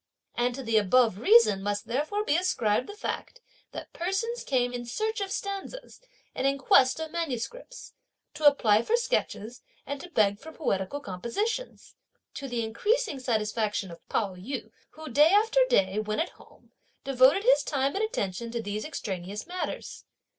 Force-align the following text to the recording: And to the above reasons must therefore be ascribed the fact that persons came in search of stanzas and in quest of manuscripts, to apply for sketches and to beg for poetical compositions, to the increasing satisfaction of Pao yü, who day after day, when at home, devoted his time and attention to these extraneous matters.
And 0.33 0.55
to 0.55 0.63
the 0.63 0.77
above 0.77 1.19
reasons 1.19 1.61
must 1.61 1.85
therefore 1.85 2.23
be 2.25 2.35
ascribed 2.35 2.89
the 2.89 2.95
fact 2.95 3.39
that 3.71 3.93
persons 3.93 4.43
came 4.43 4.73
in 4.73 4.83
search 4.83 5.21
of 5.21 5.31
stanzas 5.31 6.01
and 6.33 6.47
in 6.47 6.57
quest 6.57 6.99
of 6.99 7.11
manuscripts, 7.11 7.93
to 8.33 8.47
apply 8.47 8.81
for 8.81 8.95
sketches 8.95 9.61
and 9.85 10.01
to 10.01 10.09
beg 10.09 10.39
for 10.39 10.51
poetical 10.51 11.01
compositions, 11.01 11.93
to 12.33 12.47
the 12.47 12.63
increasing 12.63 13.19
satisfaction 13.19 13.91
of 13.91 13.99
Pao 14.09 14.33
yü, 14.35 14.71
who 14.89 15.07
day 15.07 15.29
after 15.29 15.59
day, 15.69 15.99
when 15.99 16.19
at 16.19 16.29
home, 16.29 16.71
devoted 17.03 17.43
his 17.43 17.61
time 17.61 17.95
and 17.95 18.03
attention 18.03 18.49
to 18.49 18.59
these 18.63 18.83
extraneous 18.83 19.45
matters. 19.45 20.05